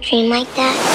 [0.00, 0.91] dream like that?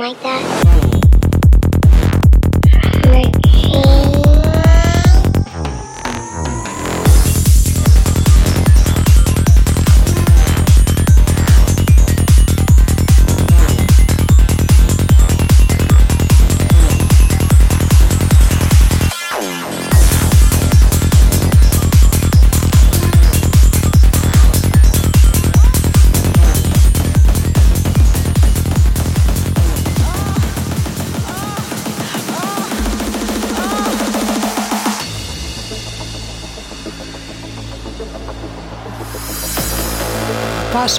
[0.00, 0.49] Like that?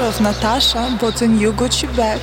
[0.01, 2.22] Of Natasha bought a new Gucci bag.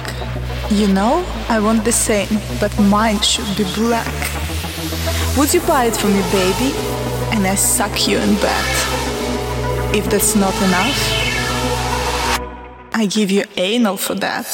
[0.70, 2.28] You know, I want the same,
[2.61, 4.14] but mine should be black.
[5.37, 6.73] Would you buy it for me, baby?
[7.32, 8.64] And I suck you in bed.
[9.94, 10.99] If that's not enough,
[12.92, 14.47] I give you anal for that.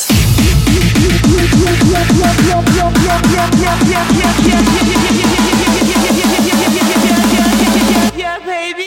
[8.17, 8.84] Yeah, baby.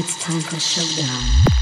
[0.00, 1.57] It's time for showdown.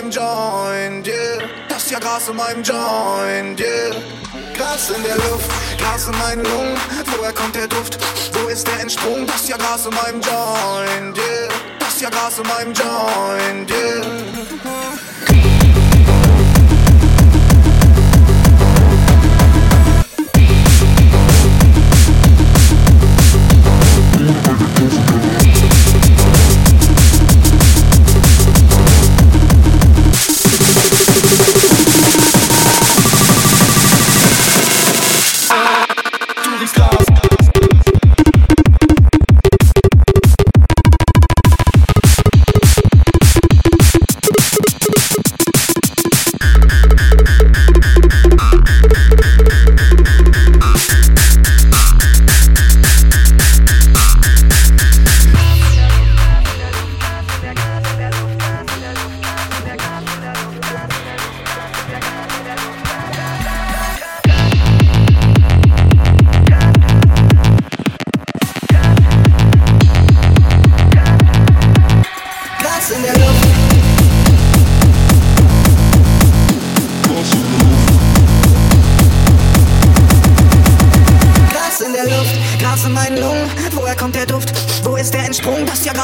[0.00, 1.48] Meinem Joint, yeah.
[1.68, 3.94] Das ist ja Gras in meinem Joint, yeah.
[4.54, 6.78] Gras in der Luft, Gras in meinen Lungen.
[7.16, 7.98] Woher kommt der Duft?
[8.32, 9.26] Wo ist der Entsprung?
[9.26, 11.48] Das ist ja Gras in meinem Joint, yeah.
[11.78, 13.09] Das ist ja Gras in meinem Joint,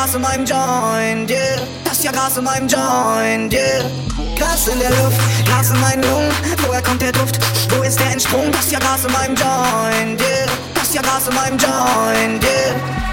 [0.06, 1.60] Gras in meinem Joint, yeah.
[1.82, 3.90] Das ist ja Gras in meinem Joint, yeah.
[4.36, 6.30] Gras in der Luft, Gras in meinen Lungen.
[6.64, 7.40] Woher kommt der Duft?
[7.70, 8.52] Wo ist der Entsprung?
[8.52, 10.46] Das ist ja Gras in meinem Joint, yeah.
[10.74, 13.05] Das ist ja Gras in meinem Joint, yeah.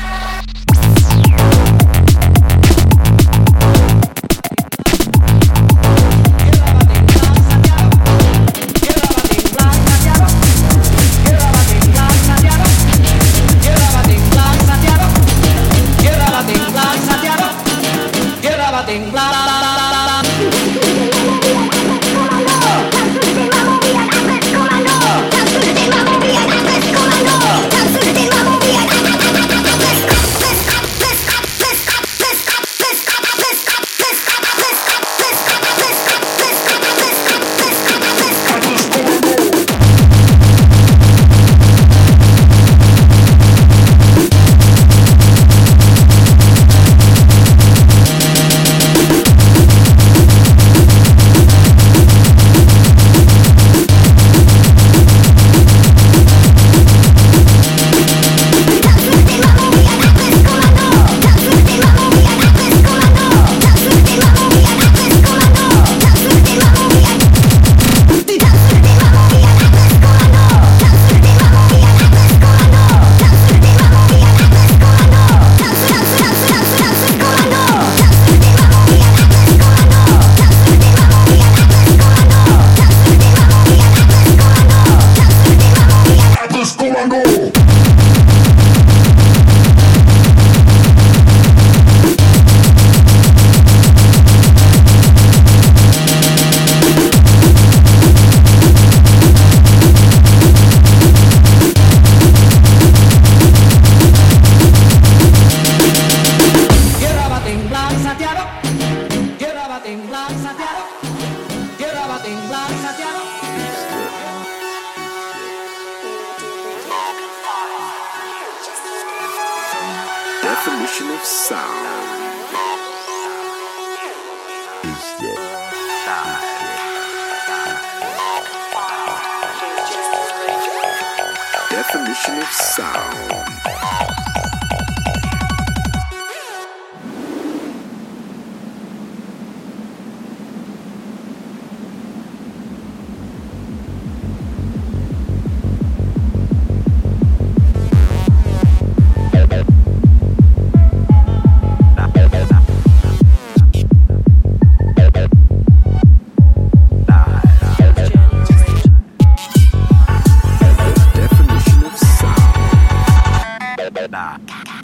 [164.08, 164.83] da.